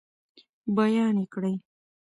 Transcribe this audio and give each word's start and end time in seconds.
بیان 0.75 1.15
یې 1.21 1.25
کړئ. 1.33 1.55